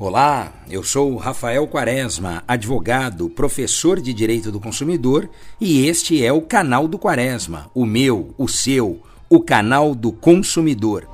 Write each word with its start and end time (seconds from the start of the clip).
Olá, 0.00 0.64
eu 0.70 0.84
sou 0.84 1.16
Rafael 1.16 1.66
Quaresma, 1.66 2.44
advogado, 2.46 3.28
professor 3.28 4.00
de 4.00 4.14
Direito 4.14 4.52
do 4.52 4.60
Consumidor, 4.60 5.28
e 5.60 5.88
este 5.88 6.24
é 6.24 6.32
o 6.32 6.40
canal 6.40 6.86
do 6.86 6.96
Quaresma, 6.96 7.68
o 7.74 7.84
meu, 7.84 8.32
o 8.38 8.46
seu, 8.46 9.02
o 9.28 9.40
canal 9.42 9.96
do 9.96 10.12
consumidor. 10.12 11.04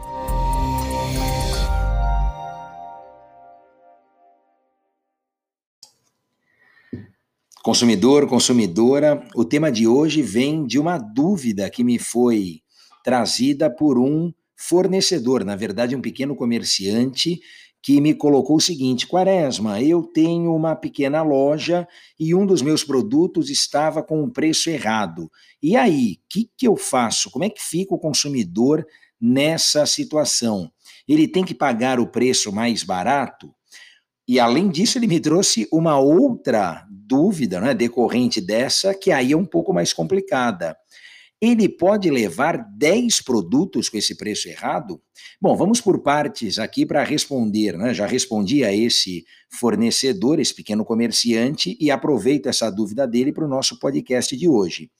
Consumidor, 7.62 8.28
consumidora, 8.28 9.26
o 9.35 9.46
tema 9.46 9.72
de 9.72 9.88
hoje 9.88 10.21
vem 10.21 10.66
de 10.66 10.78
uma 10.78 10.98
dúvida 10.98 11.71
que 11.71 11.82
me 11.82 11.98
foi 11.98 12.60
trazida 13.03 13.74
por 13.74 13.98
um 13.98 14.30
fornecedor, 14.54 15.42
na 15.42 15.56
verdade, 15.56 15.96
um 15.96 16.02
pequeno 16.02 16.37
comerciante 16.37 17.41
que 17.84 18.01
me 18.01 18.14
colocou 18.14 18.56
o 18.56 18.61
seguinte: 18.61 19.06
Quaresma, 19.06 19.80
eu 19.83 20.02
tenho 20.02 20.55
uma 20.55 20.75
pequena 20.75 21.23
loja 21.23 21.87
e 22.19 22.34
um 22.34 22.47
dos 22.47 22.62
meus 22.62 22.83
produtos 22.83 23.51
estava 23.51 24.02
com 24.02 24.23
um 24.23 24.30
preço 24.30 24.70
errado. 24.70 25.30
E 25.62 25.77
aí, 25.77 26.15
o 26.15 26.19
que, 26.30 26.51
que 26.56 26.66
eu 26.66 26.77
faço? 26.77 27.30
Como 27.30 27.45
é 27.45 27.51
que 27.51 27.61
fica 27.61 27.95
o 27.95 27.98
consumidor 27.98 28.87
nessa 29.20 29.84
situação? 29.84 30.73
Ele 31.06 31.28
tem 31.28 31.45
que 31.45 31.55
pagar 31.55 32.01
o 32.01 32.06
preço 32.06 32.51
mais 32.51 32.83
barato? 32.83 33.55
E 34.27 34.41
além 34.41 34.70
disso, 34.70 34.97
ele 34.97 35.06
me 35.06 35.20
trouxe 35.20 35.69
uma 35.70 35.98
outra 35.98 36.87
dúvida 36.91 37.61
né, 37.61 37.75
decorrente 37.75 38.41
dessa, 38.41 38.95
que 38.95 39.12
aí 39.12 39.33
é 39.33 39.37
um 39.37 39.45
pouco 39.45 39.75
mais 39.75 39.92
complicada 39.92 40.75
ele 41.41 41.69
pode 41.69 42.11
levar 42.11 42.56
10 42.77 43.20
produtos 43.20 43.88
com 43.88 43.97
esse 43.97 44.16
preço 44.16 44.48
errado? 44.48 45.01
Bom, 45.41 45.56
vamos 45.56 45.80
por 45.80 46.02
partes 46.02 46.59
aqui 46.59 46.87
para 46.87 47.05
responder, 47.05 47.77
né? 47.77 47.92
Já 47.92 48.06
respondi 48.06 48.65
a 48.65 48.73
esse 48.73 49.25
fornecedor, 49.51 50.41
esse 50.41 50.55
pequeno 50.55 50.84
comerciante, 50.84 51.77
e 51.81 51.91
aproveito 51.91 52.47
essa 52.47 52.70
dúvida 52.70 53.06
dele 53.06 53.33
para 53.33 53.44
o 53.44 53.48
nosso 53.48 53.78
podcast 53.78 54.36
de 54.36 54.48
hoje. 54.48 54.91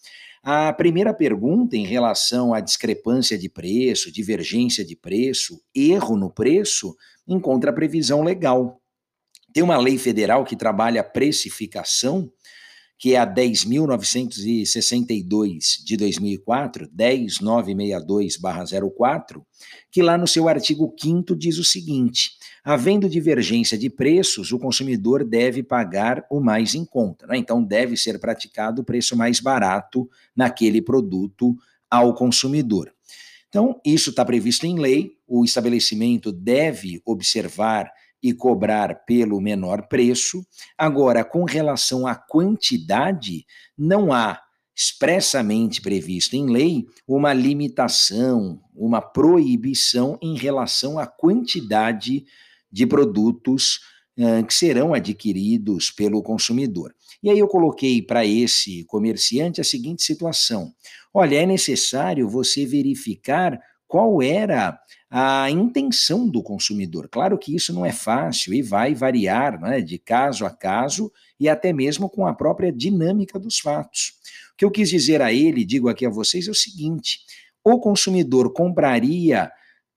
A 0.42 0.72
primeira 0.75 1.14
pergunta 1.14 1.75
em 1.75 1.86
relação 1.86 2.53
à 2.53 2.61
discrepância 2.61 3.39
de 3.39 3.48
preço, 3.48 4.12
divergência 4.12 4.84
de 4.84 4.94
preço, 4.94 5.59
erro 5.75 6.16
no 6.16 6.31
preço, 6.31 6.94
encontra 7.27 7.72
previsão 7.72 8.22
legal. 8.22 8.78
Tem 9.55 9.62
uma 9.62 9.78
lei 9.78 9.97
federal 9.97 10.44
que 10.44 10.56
trabalha 10.56 11.03
precificação 11.03 12.31
que 12.98 13.14
é 13.14 13.19
a 13.19 13.27
10.962 13.27 15.84
de 15.84 15.97
2004, 15.97 16.89
10962-04, 16.89 19.42
que 19.91 20.03
lá 20.03 20.17
no 20.17 20.27
seu 20.27 20.48
artigo 20.48 20.95
5 20.98 21.37
diz 21.37 21.59
o 21.59 21.65
seguinte: 21.65 22.31
havendo 22.65 23.09
divergência 23.09 23.77
de 23.77 23.91
preços, 23.91 24.53
o 24.53 24.59
consumidor 24.59 25.25
deve 25.25 25.62
pagar 25.62 26.25
o 26.31 26.41
mais 26.41 26.75
em 26.75 26.84
conta. 26.84 27.27
Né? 27.27 27.37
Então, 27.37 27.62
deve 27.62 27.97
ser 27.97 28.19
praticado 28.19 28.83
o 28.83 28.84
preço 28.84 29.17
mais 29.17 29.41
barato 29.41 30.09
naquele 30.34 30.81
produto 30.81 31.55
ao 31.91 32.15
consumidor. 32.15 32.92
Então, 33.48 33.81
isso 33.84 34.11
está 34.11 34.25
previsto 34.25 34.67
em 34.67 34.78
lei, 34.78 35.17
o 35.28 35.45
estabelecimento 35.45 36.33
deve 36.33 37.00
observar 37.05 37.92
e 38.25 38.33
cobrar 38.33 39.05
pelo 39.05 39.39
menor 39.39 39.86
preço. 39.86 40.42
Agora, 40.78 41.22
com 41.22 41.44
relação 41.44 42.06
à 42.06 42.14
quantidade, 42.14 43.44
não 43.77 44.14
há 44.14 44.41
expressamente 44.75 45.83
previsto 45.83 46.34
em 46.34 46.47
lei 46.50 46.86
uma 47.06 47.34
limitação, 47.34 48.62
uma 48.75 49.03
proibição 49.03 50.19
em 50.22 50.34
relação 50.36 50.98
à 50.98 51.06
quantidade 51.06 52.25
de 52.72 52.86
produtos 52.86 53.81
que 54.48 54.55
serão 54.55 54.94
adquiridos 54.94 55.91
pelo 55.91 56.22
consumidor. 56.22 56.94
E 57.22 57.28
aí 57.28 57.38
eu 57.38 57.48
coloquei 57.48 58.00
para 58.00 58.25
esse 58.25 58.84
comerciante 58.84 59.60
a 59.60 59.65
seguinte 59.65 60.03
situação: 60.03 60.72
olha, 61.12 61.37
é 61.37 61.44
necessário 61.44 62.26
você 62.28 62.65
verificar 62.65 63.60
qual 63.87 64.22
era 64.22 64.78
a 65.11 65.49
intenção 65.50 66.28
do 66.28 66.43
consumidor. 66.43 67.09
Claro 67.09 67.39
que 67.39 67.55
isso 67.55 67.72
não 67.72 67.87
é 67.87 67.93
fácil 67.93 68.53
e 68.53 68.62
vai 68.62 68.95
variar 68.95 69.61
né, 69.61 69.81
de 69.81 69.99
caso 69.99 70.45
a 70.45 70.50
caso 70.50 71.12
e 71.39 71.49
até 71.49 71.72
mesmo 71.72 72.09
com 72.09 72.27
a 72.27 72.34
própria 72.34 72.73
dinâmica 72.73 73.39
dos 73.39 73.59
fatos. 73.59 74.15
O 74.55 74.56
que 74.56 74.65
eu 74.65 74.71
quis 74.71 74.89
dizer 74.89 75.23
a 75.23 75.33
ele, 75.33 75.65
digo 75.65 75.89
aqui 75.89 76.05
a 76.05 76.11
vocês, 76.11 76.49
é 76.49 76.50
o 76.50 76.55
seguinte: 76.55 77.21
o 77.62 77.78
consumidor 77.78 78.53
compraria 78.53 79.50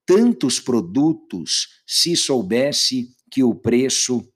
tantos 0.06 0.59
produtos 0.59 1.81
se 1.86 2.16
soubesse 2.16 3.09
que 3.30 3.44
o 3.44 3.53
preço 3.53 4.28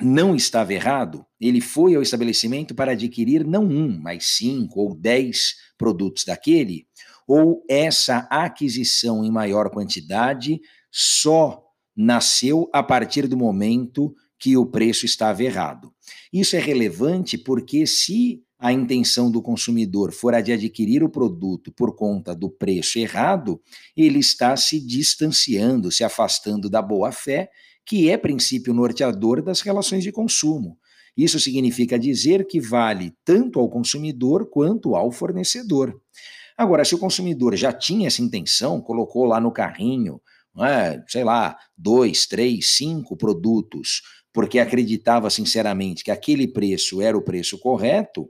não 0.00 0.34
estava 0.34 0.72
errado, 0.72 1.26
ele 1.40 1.60
foi 1.60 1.94
ao 1.94 2.02
estabelecimento 2.02 2.74
para 2.74 2.92
adquirir 2.92 3.46
não 3.46 3.64
um, 3.64 3.98
mas 4.00 4.26
cinco 4.26 4.80
ou 4.80 4.94
dez 4.94 5.56
produtos 5.76 6.24
daquele, 6.24 6.86
ou 7.32 7.64
essa 7.68 8.26
aquisição 8.28 9.24
em 9.24 9.30
maior 9.30 9.70
quantidade 9.70 10.60
só 10.90 11.62
nasceu 11.96 12.68
a 12.72 12.82
partir 12.82 13.28
do 13.28 13.36
momento 13.36 14.12
que 14.36 14.56
o 14.56 14.66
preço 14.66 15.06
estava 15.06 15.44
errado. 15.44 15.94
Isso 16.32 16.56
é 16.56 16.58
relevante 16.58 17.38
porque 17.38 17.86
se 17.86 18.42
a 18.58 18.72
intenção 18.72 19.30
do 19.30 19.40
consumidor 19.40 20.10
for 20.10 20.34
a 20.34 20.40
de 20.40 20.50
adquirir 20.50 21.04
o 21.04 21.08
produto 21.08 21.72
por 21.72 21.94
conta 21.94 22.34
do 22.34 22.50
preço 22.50 22.98
errado, 22.98 23.62
ele 23.96 24.18
está 24.18 24.56
se 24.56 24.84
distanciando, 24.84 25.92
se 25.92 26.02
afastando 26.02 26.68
da 26.68 26.82
boa-fé, 26.82 27.48
que 27.86 28.10
é 28.10 28.16
princípio 28.16 28.74
norteador 28.74 29.40
das 29.40 29.60
relações 29.60 30.02
de 30.02 30.10
consumo. 30.10 30.76
Isso 31.16 31.38
significa 31.38 31.96
dizer 31.96 32.44
que 32.48 32.60
vale 32.60 33.12
tanto 33.24 33.60
ao 33.60 33.70
consumidor 33.70 34.50
quanto 34.50 34.96
ao 34.96 35.12
fornecedor. 35.12 35.94
Agora, 36.60 36.84
se 36.84 36.94
o 36.94 36.98
consumidor 36.98 37.56
já 37.56 37.72
tinha 37.72 38.06
essa 38.06 38.20
intenção, 38.20 38.82
colocou 38.82 39.24
lá 39.24 39.40
no 39.40 39.50
carrinho, 39.50 40.20
é, 40.58 41.02
sei 41.08 41.24
lá, 41.24 41.56
dois, 41.74 42.26
três, 42.26 42.76
cinco 42.76 43.16
produtos, 43.16 44.02
porque 44.30 44.58
acreditava 44.58 45.30
sinceramente 45.30 46.04
que 46.04 46.10
aquele 46.10 46.46
preço 46.46 47.00
era 47.00 47.16
o 47.16 47.22
preço 47.22 47.58
correto, 47.58 48.28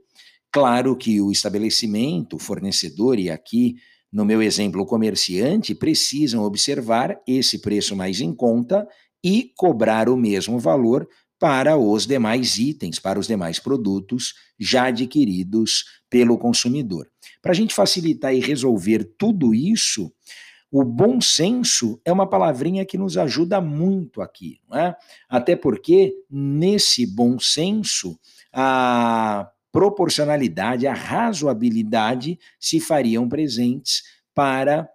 claro 0.52 0.96
que 0.96 1.20
o 1.20 1.32
estabelecimento, 1.32 2.36
o 2.36 2.38
fornecedor, 2.38 3.18
e 3.18 3.28
aqui 3.28 3.74
no 4.12 4.24
meu 4.24 4.40
exemplo, 4.40 4.80
o 4.80 4.86
comerciante, 4.86 5.74
precisam 5.74 6.44
observar 6.44 7.20
esse 7.26 7.58
preço 7.60 7.96
mais 7.96 8.20
em 8.20 8.32
conta 8.32 8.86
e 9.24 9.50
cobrar 9.56 10.08
o 10.08 10.16
mesmo 10.16 10.56
valor 10.56 11.04
para 11.40 11.78
os 11.78 12.06
demais 12.06 12.58
itens, 12.58 12.98
para 12.98 13.18
os 13.18 13.26
demais 13.26 13.58
produtos 13.58 14.34
já 14.58 14.84
adquiridos 14.88 15.86
pelo 16.10 16.36
consumidor. 16.36 17.10
Para 17.40 17.52
a 17.52 17.54
gente 17.54 17.74
facilitar 17.74 18.34
e 18.34 18.40
resolver 18.40 19.04
tudo 19.16 19.54
isso, 19.54 20.12
o 20.70 20.84
bom 20.84 21.18
senso 21.18 21.98
é 22.04 22.12
uma 22.12 22.28
palavrinha 22.28 22.84
que 22.84 22.98
nos 22.98 23.16
ajuda 23.16 23.58
muito 23.58 24.20
aqui, 24.20 24.60
não 24.68 24.78
é? 24.78 24.94
Até 25.30 25.56
porque 25.56 26.14
nesse 26.30 27.06
bom 27.06 27.38
senso 27.38 28.20
a 28.52 29.50
proporcionalidade, 29.72 30.86
a 30.86 30.92
razoabilidade 30.92 32.38
se 32.58 32.78
fariam 32.80 33.26
presentes 33.26 34.02
para 34.34 34.88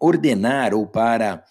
ordenar 0.00 0.74
ou 0.74 0.86
para 0.86 1.44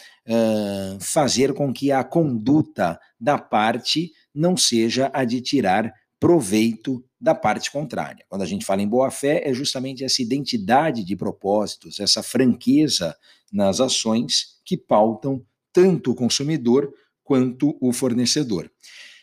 fazer 0.99 1.53
com 1.53 1.73
que 1.73 1.91
a 1.91 2.03
conduta 2.03 2.99
da 3.19 3.37
parte 3.37 4.11
não 4.33 4.55
seja 4.55 5.09
a 5.13 5.23
de 5.23 5.41
tirar 5.41 5.91
proveito 6.19 7.03
da 7.19 7.33
parte 7.33 7.71
contrária. 7.71 8.25
Quando 8.29 8.41
a 8.41 8.45
gente 8.45 8.65
fala 8.65 8.81
em 8.81 8.87
boa-fé, 8.87 9.41
é 9.45 9.53
justamente 9.53 10.03
essa 10.03 10.21
identidade 10.21 11.03
de 11.03 11.15
propósitos, 11.15 11.99
essa 11.99 12.21
franqueza 12.21 13.15
nas 13.51 13.79
ações 13.79 14.59
que 14.63 14.77
pautam 14.77 15.43
tanto 15.73 16.11
o 16.11 16.15
consumidor 16.15 16.93
quanto 17.23 17.77
o 17.81 17.91
fornecedor. 17.91 18.69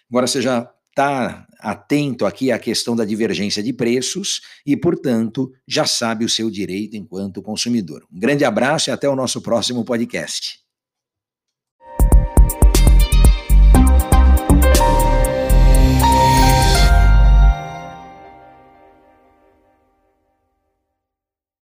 Agora 0.08 0.26
você 0.26 0.40
já 0.40 0.70
está 0.90 1.46
atento 1.58 2.24
aqui 2.24 2.50
à 2.50 2.58
questão 2.58 2.96
da 2.96 3.04
divergência 3.04 3.62
de 3.62 3.72
preços 3.72 4.40
e, 4.64 4.76
portanto, 4.76 5.52
já 5.68 5.84
sabe 5.84 6.24
o 6.24 6.28
seu 6.28 6.50
direito 6.50 6.96
enquanto 6.96 7.42
consumidor. 7.42 8.06
Um 8.10 8.18
grande 8.18 8.44
abraço 8.44 8.88
e 8.88 8.92
até 8.92 9.08
o 9.08 9.16
nosso 9.16 9.42
próximo 9.42 9.84
podcast. 9.84 10.65